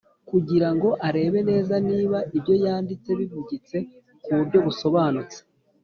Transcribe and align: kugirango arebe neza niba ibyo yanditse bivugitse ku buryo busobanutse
kugirango 0.29 0.89
arebe 1.07 1.39
neza 1.49 1.73
niba 1.89 2.19
ibyo 2.37 2.55
yanditse 2.63 3.09
bivugitse 3.19 3.77
ku 4.23 4.29
buryo 4.37 4.57
busobanutse 4.65 5.37